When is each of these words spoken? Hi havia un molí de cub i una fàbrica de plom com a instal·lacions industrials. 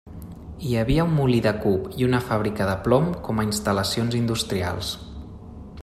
Hi 0.67 0.71
havia 0.77 1.03
un 1.09 1.11
molí 1.17 1.41
de 1.47 1.51
cub 1.65 1.85
i 2.01 2.07
una 2.07 2.21
fàbrica 2.29 2.69
de 2.71 2.73
plom 2.87 3.13
com 3.29 3.39
a 3.43 3.47
instal·lacions 3.51 4.19
industrials. 4.23 4.93